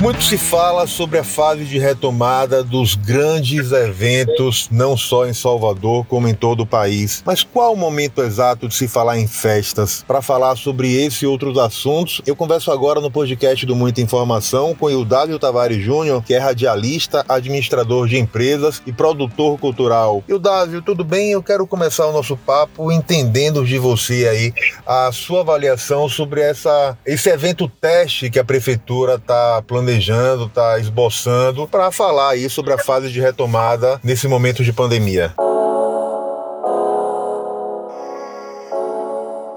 [0.00, 6.06] Muito se fala sobre a fase de retomada dos grandes eventos, não só em Salvador,
[6.06, 7.22] como em todo o país.
[7.26, 10.02] Mas qual o momento exato de se falar em festas?
[10.08, 14.74] Para falar sobre esse e outros assuntos, eu converso agora no podcast do Muita Informação
[14.74, 20.24] com Eudálio Tavares Júnior, que é radialista, administrador de empresas e produtor cultural.
[20.26, 21.32] Eudálio, tudo bem?
[21.32, 24.54] Eu quero começar o nosso papo entendendo de você aí
[24.86, 30.78] a sua avaliação sobre essa, esse evento teste que a prefeitura está planejando planejando, está
[30.78, 35.34] esboçando para falar aí sobre a fase de retomada nesse momento de pandemia.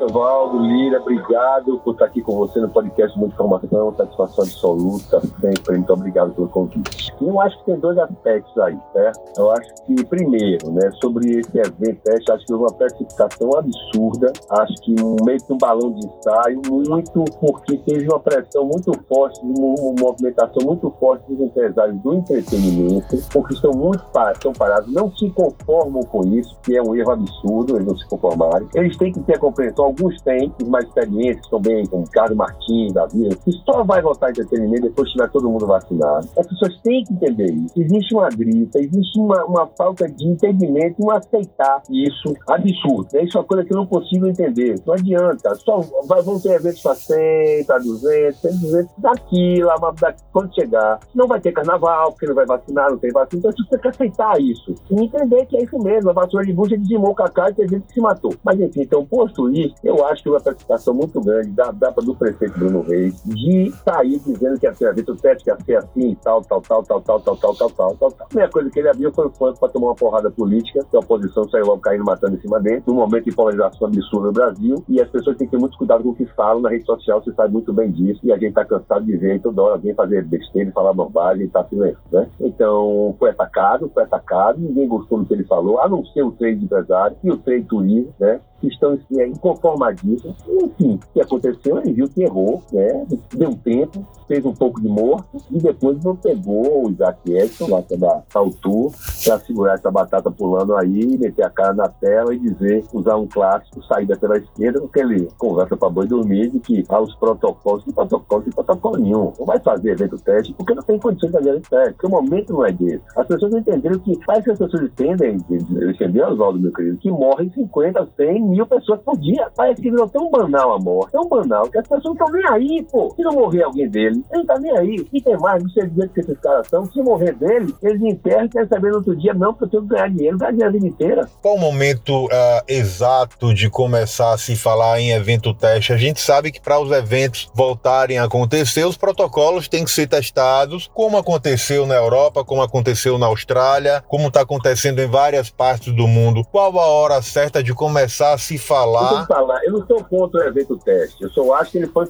[0.08, 5.78] Valdo, Lira, obrigado por estar aqui com você no podcast Muita Informação, satisfação absoluta, sempre,
[5.78, 7.14] muito obrigado pelo convite.
[7.22, 9.22] Eu acho que tem dois aspectos aí, certo?
[9.38, 14.34] Eu acho que, primeiro, né, sobre esse evento teste, acho que houve uma precipitação absurda,
[14.50, 19.40] acho que meio que um balão de ensaio, muito porque teve uma pressão muito forte,
[19.44, 25.30] uma movimentação muito forte dos empresários do entretenimento, porque estão muito estão parados, não se
[25.32, 28.68] conformam com isso, que é um erro absurdo, eles não se conformarem.
[28.76, 32.94] Eles têm que ter a compreensão alguns têm, os mais experientes também, como Carlos Martins,
[32.94, 36.28] Davi, que só vai voltar a entretenimento depois que tiver todo mundo vacinado.
[36.38, 37.80] As pessoas têm que entender isso.
[37.80, 43.08] Existe uma gripe, existe uma, uma falta de entendimento um aceitar isso absurdo.
[43.14, 43.24] Né?
[43.24, 44.76] Isso é uma coisa que eu não consigo entender.
[44.86, 45.56] Não adianta.
[45.56, 50.54] Só vai, vão ter eventos para 100, para 200, 100, 200, daqui, lá, daqui, quando
[50.54, 51.00] chegar.
[51.14, 53.40] Não vai ter carnaval, porque não vai vacinar, não tem vacina.
[53.40, 54.76] Então você tem que aceitar isso.
[54.92, 56.10] E entender que é isso mesmo.
[56.10, 58.34] A vacina de bucha dizimou o cacau e tem gente que se matou.
[58.44, 62.16] Mas enfim, então, posto isso, eu acho que uma participação muito grande da, da, do
[62.16, 66.18] prefeito Bruno Reis de sair dizendo que ia ser evento teste, que ia ser assim,
[66.24, 68.14] tal, tal, tal, tal, tal, tal, tal, tal, tal, tal.
[68.20, 70.96] A primeira coisa que ele abriu foi o fã para tomar uma porrada política, que
[70.96, 74.34] a oposição saiu logo caindo, matando em cima dele, num momento de polarização absurda no
[74.34, 76.86] Brasil, e as pessoas têm que ter muito cuidado com o que falam na rede
[76.86, 79.74] social, você sabe muito bem disso, e a gente está cansado de ver toda hora
[79.74, 82.30] alguém fazer besteira e falar bobagem e tá silêncio, né?
[82.40, 86.32] Então, foi atacado, foi atacado, ninguém gostou do que ele falou, a não ser o
[86.32, 88.40] trade empresário e o trade turismo, né?
[88.64, 90.38] Que estão é, inconformadíssimos.
[90.48, 93.06] Enfim, o que aconteceu, ele viu que errou, né?
[93.36, 97.84] Deu tempo, fez um pouco de morto e depois não pegou o Isaac Edson lá
[97.98, 98.94] da Saltur
[99.26, 103.28] para segurar essa batata pulando aí, meter a cara na tela e dizer, usar um
[103.28, 107.84] clássico, saída pela esquerda, porque ele conversa para boi dormir de que há os protocolos,
[107.84, 109.34] que protocolo, que protocolo nenhum.
[109.38, 112.54] Não vai fazer evento teste porque não tem condições de fazer teste, porque o momento
[112.54, 113.04] não é desse.
[113.18, 117.52] As pessoas entenderam que, faz que as pessoas entendem, entendeu, Oswaldo, meu querido, que morrem
[117.52, 119.50] 50, 100 mil pessoas por dia.
[119.56, 122.48] Parece que virou tão banal a morte, tão banal, que as pessoas não estão nem
[122.50, 123.14] aí, pô.
[123.16, 125.08] Se não morrer alguém dele, ele não tá nem aí.
[125.12, 128.46] E tem mais, não sei dizer que esses caras são, se morrer dele, eles enterram
[128.46, 130.70] e querem saber no outro dia, não, porque eu tenho que ganhar dinheiro, ganhar dinheiro
[130.70, 131.30] a vida inteira.
[131.42, 132.30] Qual o momento uh,
[132.68, 135.94] exato de começar a se falar em evento teste?
[135.94, 140.08] A gente sabe que para os eventos voltarem a acontecer, os protocolos têm que ser
[140.08, 145.94] testados, como aconteceu na Europa, como aconteceu na Austrália, como está acontecendo em várias partes
[145.94, 146.44] do mundo.
[146.52, 149.22] Qual a hora certa de começar a se falar?
[149.22, 152.06] Eu, falar, eu não estou contra o evento teste, eu só acho que ele foi,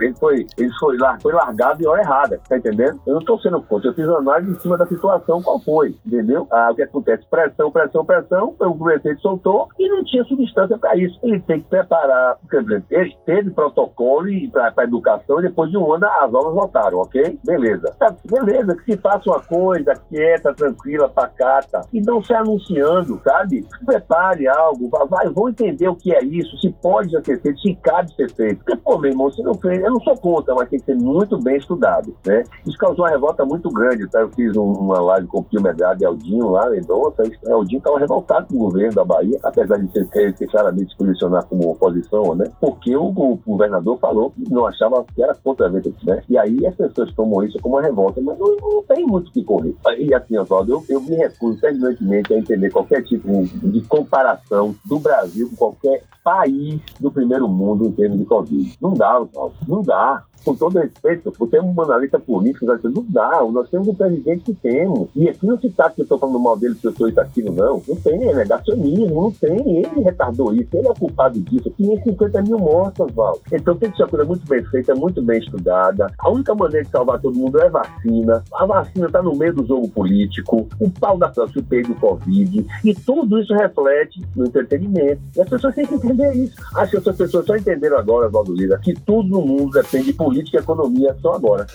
[0.00, 3.00] ele foi, ele foi, foi largado em hora errada, tá entendendo?
[3.06, 5.96] Eu não estou sendo contra, eu fiz uma análise em cima da situação qual foi,
[6.06, 6.46] entendeu?
[6.50, 7.24] Ah, o que acontece?
[7.30, 11.18] Pressão, pressão, pressão, o prefeito soltou e não tinha substância para isso.
[11.22, 14.20] Ele tem que preparar, quer dizer, ele teve protocolo
[14.52, 17.38] para a educação e depois de um ano as aulas voltaram, ok?
[17.44, 17.94] Beleza.
[17.98, 23.66] Tá, beleza, que se faça uma coisa quieta, tranquila, pacata e não se anunciando, sabe?
[23.84, 28.14] Prepare algo, vai, vão entender o que é isso, se pode ser feito, se cabe
[28.14, 28.58] ser feito.
[28.58, 30.96] Porque, pô, meu irmão, se não fez, eu não sou contra, mas tem que ser
[30.96, 32.42] muito bem estudado, né?
[32.66, 34.20] Isso causou uma revolta muito grande, tá?
[34.20, 37.78] Eu fiz um, uma live com o Pio Medrado e Aldinho lá, Mendonça, e Aldinho
[37.78, 42.34] estava revoltado com o governo da Bahia, apesar de ser, claramente se posicionar como oposição,
[42.34, 42.50] né?
[42.60, 46.22] Porque o, o, governador falou que não achava que era contra a evento, né?
[46.28, 49.32] E aí as pessoas tomam isso como uma revolta, mas não, não tem muito o
[49.32, 49.74] que correr.
[49.98, 53.28] E assim, Oswaldo, eu, eu me recuso terminantemente a entender qualquer tipo
[53.62, 58.76] de comparação do Brasil com qualquer país do primeiro mundo em termos de Covid.
[58.80, 63.42] Não dá, Oswaldo, não dá com todo respeito, por ter uma analista política, não dá,
[63.50, 65.08] nós temos um presidente que temos.
[65.14, 67.20] E aqui não se trata que eu estou falando mal dele, que eu sou isso,
[67.20, 67.82] aquilo, não.
[67.86, 69.78] Não tem, é negacionismo, não tem.
[69.78, 71.70] Ele retardou isso, ele é o culpado disso.
[71.76, 73.38] 550 mil mortos, Val.
[73.52, 76.06] Então tem que ser uma coisa muito bem feita, muito bem estudada.
[76.18, 78.42] A única maneira de salvar todo mundo é vacina.
[78.54, 82.94] A vacina está no meio do jogo político, o pau da CPI do Covid, e
[82.94, 85.20] tudo isso reflete no entretenimento.
[85.36, 86.54] E as pessoas têm que entender isso.
[86.74, 90.12] Acho que as pessoas só entenderam agora, Valdo Lira, que tudo no mundo depende de
[90.12, 91.66] política e economia só agora.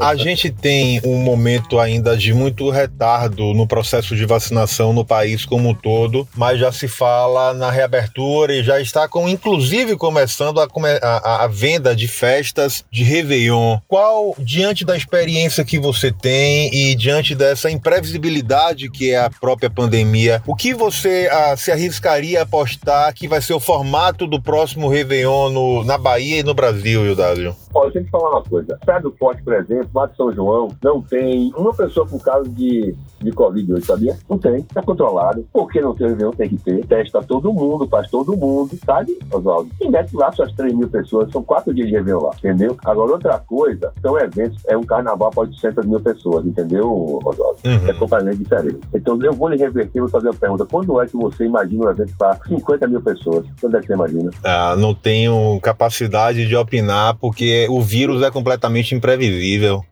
[0.00, 5.44] A gente tem um momento ainda de muito retardo no processo de vacinação no país
[5.44, 10.60] como um todo, mas já se fala na reabertura e já está com, inclusive, começando
[10.60, 10.68] a,
[11.02, 13.78] a, a venda de festas de Réveillon.
[13.86, 19.68] Qual, diante da experiência que você tem e diante dessa imprevisibilidade que é a própria
[19.68, 24.40] pandemia, o que você ah, se arriscaria a apostar que vai ser o formato do
[24.40, 27.54] próximo Réveillon no, na Bahia e no Brasil, Hildário?
[27.74, 28.78] Olha, deixa eu te falar uma coisa.
[28.84, 32.48] Praia do Forte, por exemplo, lá de São João, não tem uma pessoa com caso
[32.50, 34.16] de, de Covid hoje, sabia?
[34.28, 34.58] Não tem.
[34.58, 35.44] Está controlado.
[35.52, 36.30] Por que não tem Réveillon?
[36.32, 36.86] Tem que ter.
[36.86, 39.70] Testa todo mundo, faz todo mundo, sabe, Oswaldo?
[39.80, 42.76] E mete lá suas 3 mil pessoas, são quatro dias de Réveillon lá, entendeu?
[42.84, 47.58] Agora, outra coisa, são eventos, é um carnaval para 800 mil pessoas, entendeu, Oswaldo?
[47.64, 47.88] Uhum.
[47.88, 48.78] É completamente diferente.
[48.94, 50.64] Então, eu vou lhe reverter, vou fazer a pergunta.
[50.64, 53.46] Quando é que você imagina um evento para 50 mil pessoas?
[53.60, 54.30] Quando é que você imagina?
[54.42, 59.84] Ah, não tenho capacidade de opinar, porque o vírus é completamente imprevisível.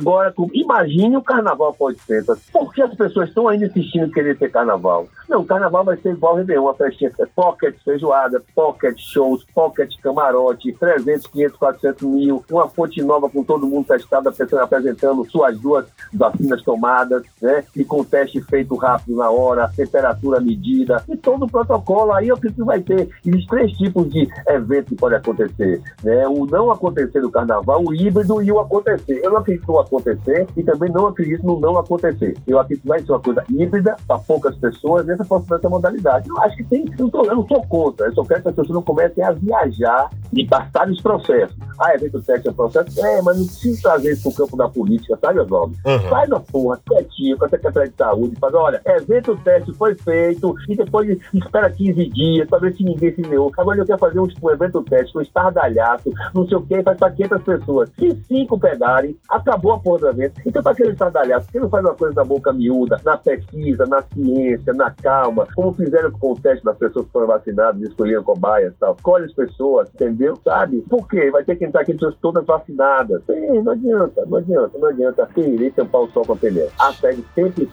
[0.00, 2.24] Agora, imagine o carnaval pode ser.
[2.52, 5.08] Por que as pessoas estão ainda insistindo em querer ter carnaval?
[5.30, 9.94] Não, o carnaval vai ser igual ao Réveillon, uma festinha pocket feijoada, pocket shows, pocket
[10.02, 15.86] camarote, 300, 500, 400 mil, uma fonte nova com todo mundo testado, apresentando suas duas
[16.12, 17.62] vacinas tomadas, né?
[17.76, 22.12] E com teste feito rápido na hora, temperatura medida, e todo o protocolo.
[22.12, 23.08] Aí eu acredito que vai ter.
[23.24, 26.26] Existem três tipos de eventos que podem acontecer, né?
[26.26, 29.20] O não acontecer do carnaval, o híbrido e o acontecer.
[29.22, 32.36] Eu não acredito no acontecer e também não acredito no não acontecer.
[32.48, 36.28] Eu acredito que vai ser uma coisa híbrida para poucas pessoas nessa, nessa modalidade.
[36.28, 38.54] Eu acho que tem, eu, tô, eu não sou contra, eu só quero que as
[38.54, 41.56] pessoas não comecem a viajar e passar os processos.
[41.78, 43.06] Ah, evento teste é processo?
[43.06, 45.74] É, mas não precisa trazer isso para o campo da política, sabe, Oswaldo?
[45.84, 45.98] Uhum.
[46.08, 50.54] Faz na porra, quietinho, com a Secretaria de Saúde, faz, olha, evento teste foi feito
[50.68, 53.50] e depois espera 15 dias para ver se ninguém se deu.
[53.56, 56.98] Agora eu quero fazer um, um evento teste com estardalhaço, não sei o que, faz
[56.98, 57.90] para 500 pessoas.
[57.98, 60.40] Se cinco pegarem, acabou a porra do evento.
[60.46, 63.86] Então, para aquele estardalhaço, por que não faz uma coisa na boca miúda, na pesquisa,
[63.86, 68.22] na ciência, na calma, como fizeram com o teste das pessoas que foram vacinadas, escolhiam
[68.22, 68.94] cobaias e tal?
[68.94, 70.38] Escolhe as pessoas, entendeu?
[70.44, 70.84] Sabe?
[70.88, 71.32] Por quê?
[71.32, 73.20] Vai ter que entrar aqui pessoas todas vacinadas.
[73.26, 76.70] Sim, não adianta, não adianta, não adianta querer tampar o sol com a peneira.
[76.78, 77.68] A sede sempre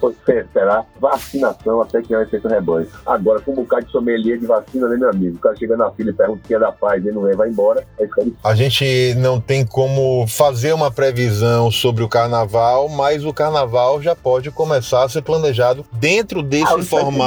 [0.52, 2.88] será vacinação até que é efeito rebanho.
[3.06, 5.38] Agora, com um bocado de sommelier de vacina, né, meu amigo?
[5.38, 7.36] O cara chega na fila e pergunta o que é da paz, ele não é,
[7.36, 7.86] vai embora.
[8.00, 8.08] É
[8.44, 14.16] a gente não tem como fazer uma previsão sobre o carnaval, mas o carnaval já
[14.16, 17.27] pode começar a ser planejado dentro desse ah, formato,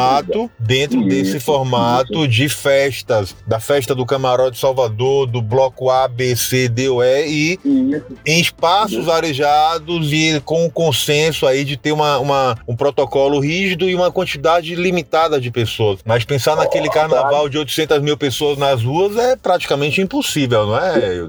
[0.58, 2.28] dentro isso, desse formato isso.
[2.28, 7.58] de festas, da festa do Camarote Salvador, do bloco A, B, C, D, ou E,
[7.64, 9.10] e em espaços isso.
[9.10, 14.10] arejados e com o consenso aí de ter uma, uma, um protocolo rígido e uma
[14.10, 16.00] quantidade limitada de pessoas.
[16.04, 21.20] Mas pensar naquele carnaval de 800 mil pessoas nas ruas é praticamente impossível, não é,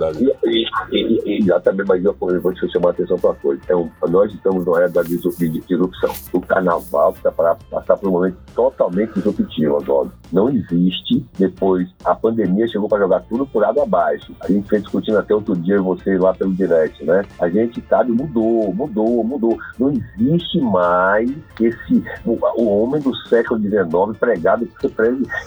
[1.42, 1.62] Hildario?
[1.62, 3.62] Exatamente, mas eu, vou te chamar a atenção para uma coisa.
[3.64, 6.14] Então, nós estamos na era da disrupção.
[6.34, 10.10] O carnaval está para passar por um momento totalmente disruptivo, agora.
[10.32, 11.26] Não existe.
[11.38, 14.34] Depois, a pandemia chegou para jogar tudo por água abaixo.
[14.42, 17.24] A gente fez discutindo até outro dia você lá pelo direct, né?
[17.40, 19.58] A gente sabe, mudou, mudou, mudou.
[19.78, 21.30] Não existe mais
[21.60, 24.68] esse o, o homem do século XIX pregado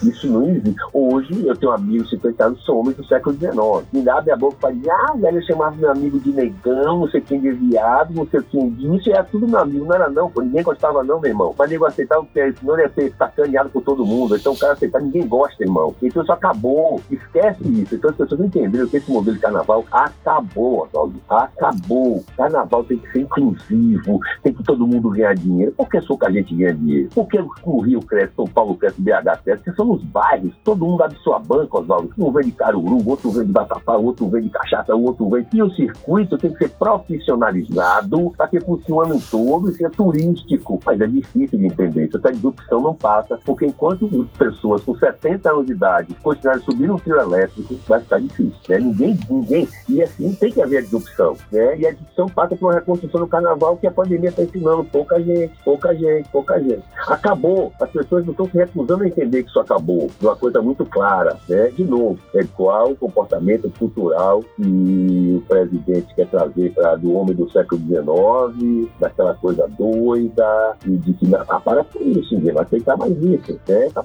[0.03, 0.81] isso não existe.
[0.93, 3.57] Hoje eu tenho amigos 50 anos são homens do século XIX.
[3.93, 4.75] Me abre a boca e fala,
[5.09, 8.41] ah, velho, eu chamava meu amigo de negão, não sei quem de viado, não sei
[8.43, 11.55] quem disso, era tudo meu amigo, não era não, ninguém gostava não, meu irmão.
[11.59, 14.37] Mas nego aceitava senão ele ia ser sacaneado por todo mundo.
[14.37, 15.95] Então o cara aceitar, ninguém gosta, irmão.
[16.03, 17.01] Então isso acabou.
[17.11, 17.95] Esquece isso.
[17.95, 21.21] Então as pessoas entenderam que esse modelo de carnaval acabou, Oswaldo.
[21.29, 22.23] Acabou.
[22.37, 25.73] Carnaval tem que ser inclusivo, tem que todo mundo ganhar dinheiro.
[25.73, 27.09] Por que só que a gente ganha dinheiro?
[27.15, 29.63] Por que o Rio cresce, São Paulo cresce, BH cresce?
[29.65, 32.11] Porque são os bairros, todo mundo abre sua banca, Oswaldo.
[32.19, 35.47] Um vem de Caruru, outro vem de Batapá, outro vem de Cachaça, outro vem.
[35.53, 40.81] E o circuito tem que ser profissionalizado para que funcione todo e seja turístico.
[40.85, 42.11] Mas é difícil de entender.
[42.15, 46.99] Essa disrupção não passa, porque enquanto pessoas com 70 anos de idade continuarem subindo um
[46.99, 48.55] trio elétrico, vai ficar difícil.
[48.69, 48.79] Né?
[48.79, 49.69] Ninguém, ninguém.
[49.89, 51.37] E assim tem que haver a disrupção.
[51.53, 51.79] Né?
[51.79, 54.85] E a disrupção passa por uma reconstrução do carnaval que a pandemia está ensinando.
[54.85, 56.83] Pouca gente, pouca gente, pouca gente.
[57.09, 57.73] Acabou.
[57.81, 60.11] As pessoas não estão se recusando a entender que isso acabou.
[60.21, 61.37] Uma coisa muito clara.
[61.49, 61.69] Né?
[61.71, 67.35] De novo, é qual o comportamento cultural que o presidente quer trazer pra, do homem
[67.35, 72.97] do século XIX, daquela coisa doida, e de que, ah, para com isso, vai aceitar
[72.97, 73.59] mais isso.
[73.69, 73.91] Né?
[73.93, 74.03] Tá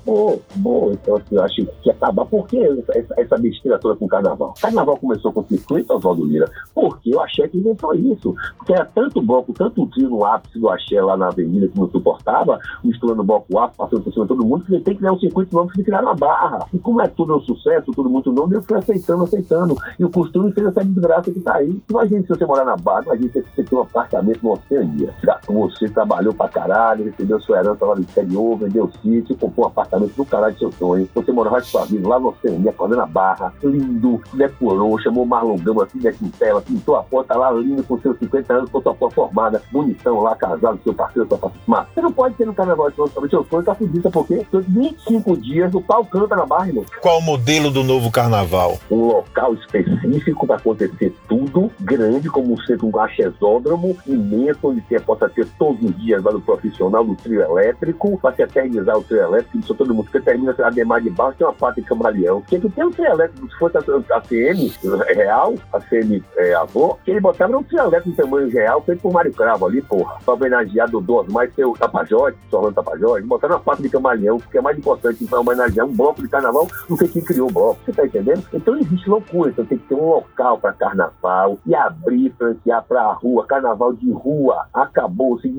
[0.56, 0.91] bom.
[0.91, 2.25] Então, assim, eu acho que acabar.
[2.25, 4.53] Por que essa, essa besteira toda com o carnaval?
[4.58, 6.50] O carnaval começou com o circuito, Oswaldo Lira.
[6.74, 7.10] Por quê?
[7.10, 8.36] aqui, o Axé que inventou isso.
[8.58, 11.89] Porque era tanto bloco, tanto trio no ápice do Axé lá na avenida que não
[11.89, 15.20] suportava, misturando bloco ápice, passando por cima de todo mundo, que tem que criar um
[15.20, 16.65] circuito novo que criar na barra.
[16.74, 19.75] E como é tudo um sucesso, tudo muito novo, eu fui aceitando, aceitando.
[19.98, 21.82] E o costume fez essa desgraça que tá aí.
[21.89, 25.13] Imagina se você morar na barra, imagina se você tem um apartamento no Oceania.
[25.48, 30.15] Você trabalhou pra caralho, recebeu sua herança lá no exterior, vendeu sítio, comprou um apartamento
[30.15, 31.10] do caralho do seu sonho.
[31.13, 35.58] Você morava de sua vida lá no Oceania, acordando na barra, lindo, decorou, chamou Marlon
[35.58, 38.93] Gama, assim, da Quintela, pintou a porta lá lindo com seus 50 anos, com sua
[38.93, 41.88] porta formada, bonitão lá, casado, seu parceiro, sua parceira.
[41.93, 42.96] Você não pode ter no carnaval de
[43.29, 46.86] seu sonho, tá fudida, porque 25 dias o pau canta na barra, irmão.
[47.01, 48.77] Qual o modelo do novo carnaval?
[48.89, 55.27] Um local específico para acontecer tudo, grande, como ser um achesódromo imenso, onde você possa
[55.27, 59.22] ter todos os dias lá do profissional do trio elétrico, para se eternizar o trio
[59.22, 62.41] elétrico, isso todo mundo, porque termina a demar de baixo, tem uma parte de camaleão.
[62.41, 63.81] Porque tu tem um trio elétrico, se fosse a,
[64.15, 64.72] a CM
[65.15, 69.01] real, a CM é, avô, que ele botava um trio elétrico em tamanho real, feito
[69.01, 73.62] por Mário Cravo ali, porra, para homenagear Dodô, mais seu Tapajós, Solano Tapajós, botaram uma
[73.62, 77.08] parte de camaleão, que é mais importante para homenagear um bloco de carnaval do que
[77.08, 77.79] quem criou o bloco.
[77.84, 78.43] Você tá entendendo?
[78.53, 83.01] Então existe loucura, então tem que ter um local para carnaval e abrir, franquear para
[83.01, 85.50] a rua, carnaval de rua, acabou, se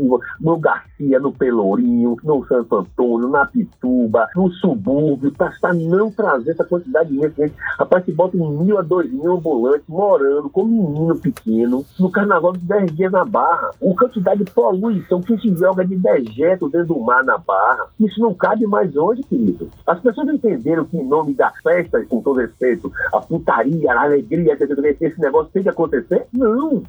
[0.40, 6.64] no Garcia, no Pelourinho, no Santo Antônio, na Pituba, no subúrbio, para não trazer essa
[6.64, 7.52] quantidade de gente.
[7.78, 12.10] Rapaz, se bota um mil a dois mil ambulantes morando com um menino pequeno no
[12.10, 13.70] carnaval de 10 dias na Barra.
[13.80, 17.86] O quantidade de poluição que se joga de dejeto dentro do mar na Barra.
[17.98, 19.68] Isso não cabe mais hoje, querido.
[19.86, 24.56] As pessoas entenderam que em nome da festa, com todo respeito, a putaria, a alegria,
[25.00, 26.09] esse negócio tem que acontecer?
[26.32, 26.82] Não.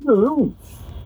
[0.00, 0.52] Não.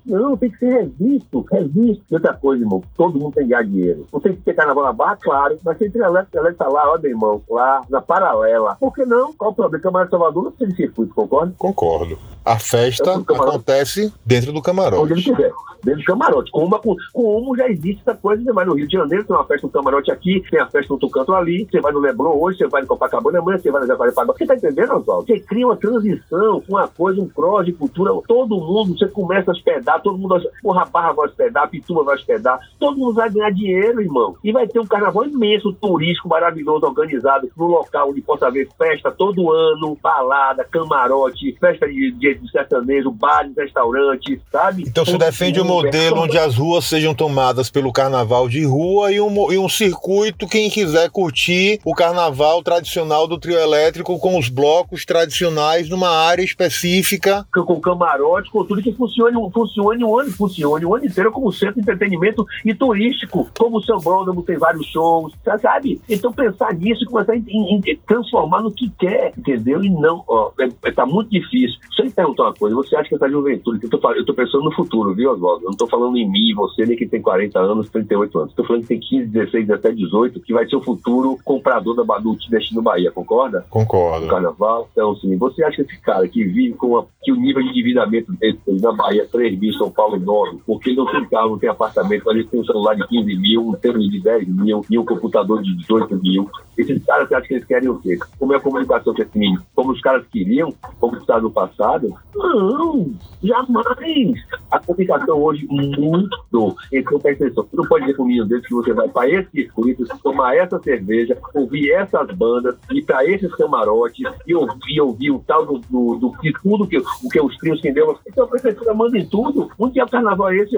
[0.08, 2.04] Não, tem que ser revisto, revisto.
[2.10, 4.06] E outra coisa, irmão, todo mundo tem que ganhar dinheiro.
[4.12, 6.98] Não tem que ter carnaval na barra, claro, mas tem triatleta, triatleta tá lá, ó,
[6.98, 8.76] meu irmão, lá na paralela.
[8.80, 9.32] Por que não?
[9.32, 9.82] Qual o problema?
[9.82, 11.54] Camarada Salvador não tem circuito, concorda?
[11.58, 12.18] Concordo.
[12.44, 15.02] A festa acontece dentro do camarote.
[15.02, 15.52] Onde ele quiser,
[15.84, 16.50] dentro do camarote.
[16.50, 16.80] Como,
[17.12, 19.72] como já existe essa coisa, você vai no Rio de Janeiro, tem uma festa no
[19.72, 22.80] camarote aqui, tem a festa no Tucanto ali, você vai no Leblon hoje, você vai
[22.80, 24.34] no Copacabana amanhã, você vai no Jacarepaguá.
[24.34, 25.26] Você tá entendendo, Oswaldo?
[25.26, 29.54] Você cria uma transição, uma coisa, um cross de cultura, todo mundo, você começa a
[29.54, 34.00] hospedar, todo mundo, porra, Barra vai hospedar, Pituba vai hospedar, todo mundo vai ganhar dinheiro,
[34.00, 34.36] irmão.
[34.42, 39.10] E vai ter um carnaval imenso, turístico, maravilhoso, organizado, no local onde possa haver festa
[39.10, 44.84] todo ano, balada, camarote, festa de, de de sertanejo, bares, restaurantes, sabe?
[44.86, 49.12] Então você defende o um modelo onde as ruas sejam tomadas pelo carnaval de rua
[49.12, 54.38] e um, e um circuito, quem quiser curtir o carnaval tradicional do trio elétrico com
[54.38, 57.46] os blocos tradicionais numa área específica.
[57.52, 61.76] Com camarote, com tudo que funcione, funcione o ano, funcione o ano inteiro como centro
[61.76, 66.00] de entretenimento e turístico, como o Sambódromo tem vários shows, sabe?
[66.08, 69.82] Então pensar nisso e começar a em, em, transformar no que quer, entendeu?
[69.82, 71.78] E não, ó, é, tá muito difícil.
[71.90, 72.76] Isso é perguntar uma coisa.
[72.76, 75.64] Você acha que essa juventude, eu tô, eu tô pensando no futuro, viu, Oswaldo?
[75.64, 78.54] Eu não tô falando em mim, você, nem que tem 40 anos, 38 anos.
[78.54, 82.04] Tô falando que tem 15, 16, 17, 18, que vai ser o futuro comprador da
[82.04, 83.64] Badut Destino Bahia, concorda?
[83.70, 84.26] Concordo.
[84.26, 84.88] No carnaval.
[84.92, 88.32] Então, assim, você acha que esse cara que vive com que o nível de endividamento
[88.32, 92.30] dele na Bahia 3 mil, São Paulo 9, porque não tem carro, não tem apartamento,
[92.30, 95.62] ele tem um celular de 15 mil, um tênis de 10 mil e um computador
[95.62, 96.50] de 18 mil.
[96.76, 98.16] Esses caras, você acha que eles querem o quê?
[98.38, 99.62] Como é a comunicação com esse menino?
[99.74, 102.14] Como os caras queriam, como está no passado?
[102.36, 103.10] Não,
[103.42, 104.38] jamais.
[104.70, 106.76] A comunicação hoje mudou.
[106.92, 107.64] Então, presta atenção.
[107.64, 111.36] Você não pode dizer comigo desse que você vai para esse circuito, tomar essa cerveja,
[111.52, 116.32] ouvir essas bandas, ir para esses camarotes e ouvir, ouvir o tal do, do, do
[116.38, 118.16] que tudo que, o que os trios que deu.
[118.26, 119.57] Então a prefeitura manda em tudo.
[119.78, 120.76] Onde é o carnaval é esse,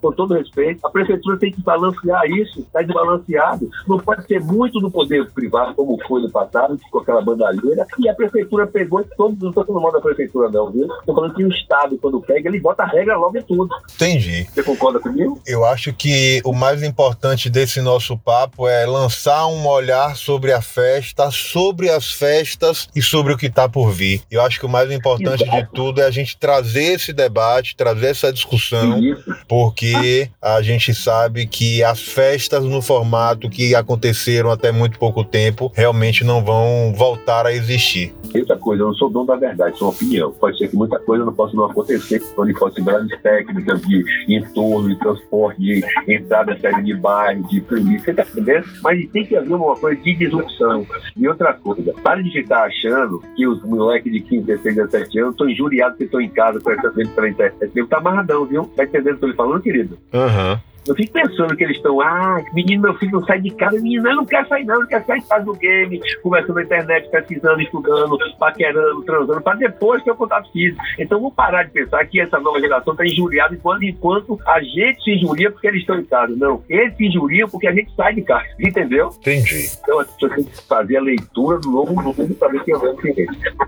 [0.00, 0.86] com todo respeito?
[0.86, 3.68] A prefeitura tem que balancear isso, está desbalanceado.
[3.86, 8.08] Não pode ser muito do poder privado, como foi no passado, com aquela bandalheira, e
[8.08, 10.86] a prefeitura pegou todos, não estou falando mal da prefeitura, não, viu?
[11.00, 13.68] Estou falando que o Estado, quando pega, ele bota a regra logo em tudo.
[13.94, 14.44] Entendi.
[14.44, 15.40] Você concorda comigo?
[15.46, 20.60] Eu acho que o mais importante desse nosso papo é lançar um olhar sobre a
[20.60, 24.22] festa, sobre as festas e sobre o que está por vir.
[24.30, 25.62] Eu acho que o mais importante Exato.
[25.62, 29.00] de tudo é a gente trazer esse debate, trazer essa discussão,
[29.46, 35.72] porque a gente sabe que as festas no formato que aconteceram até muito pouco tempo
[35.74, 38.14] realmente não vão voltar a existir.
[38.34, 40.30] Outra coisa, eu não sou dono da verdade, sou opinião.
[40.32, 44.98] Pode ser que muita coisa não possa não acontecer, onde possibilidades técnicas de entorno, de
[44.98, 48.66] transporte, de entrada e saída de bairro, de polícia, tá entendendo?
[48.82, 50.86] Mas tem que haver uma coisa de disrupção.
[51.16, 55.32] E outra coisa, para de estar achando que os moleques de 15, 16, 17 anos
[55.32, 57.86] estão injuriados que estão em casa prestando pela internet.
[57.88, 58.64] Tá amarradão, viu?
[58.76, 59.98] Tá entendendo o que eu tô lhe falando, querido?
[60.12, 60.52] Aham.
[60.52, 60.58] Uhum.
[60.88, 64.02] Eu fico pensando que eles estão, ah, menino, meu filho não sai de casa, menino,
[64.04, 68.18] não quer sair não, não quer sair, faz o game, conversando na internet, pesquisando, estudando,
[68.38, 70.82] paquerando, transando, para depois ter o contato físico.
[70.98, 75.02] Então vamos parar de pensar que essa nova geração está injuriada enquanto, enquanto a gente
[75.02, 76.34] se injuria porque eles estão em casa.
[76.36, 79.10] Não, eles se injuriam porque a gente sai de casa, entendeu?
[79.18, 79.68] Entendi.
[79.82, 82.76] Então as pessoas têm que fazer a leitura do novo mundo para ver quem é
[82.78, 82.98] o novo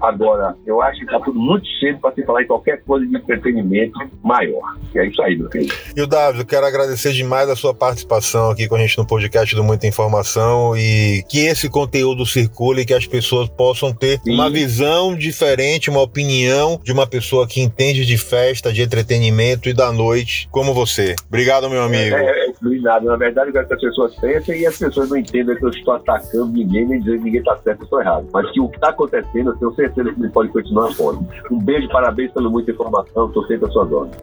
[0.01, 3.17] Agora, eu acho que está tudo muito cedo para se falar em qualquer coisa de
[3.17, 4.77] entretenimento maior.
[4.95, 5.73] E é isso aí, meu filho.
[5.97, 9.07] E o Davi, eu quero agradecer demais a sua participação aqui com a gente no
[9.07, 14.21] podcast do Muita Informação e que esse conteúdo circule e que as pessoas possam ter
[14.21, 14.35] Sim.
[14.35, 19.73] uma visão diferente, uma opinião de uma pessoa que entende de festa, de entretenimento e
[19.73, 21.15] da noite, como você.
[21.29, 22.17] Obrigado, meu amigo.
[22.17, 23.07] É, é, é nada.
[23.07, 25.95] Na verdade, eu que as pessoas pensam e as pessoas não entendem que eu estou
[25.95, 28.27] atacando ninguém, nem dizendo que ninguém está certo ou estou errado.
[28.33, 31.19] Mas que o que está acontecendo, eu tenho certeza que ele pode continuar fora.
[31.51, 34.23] Um beijo, parabéns pela muita informação, estou sempre a sua ordens.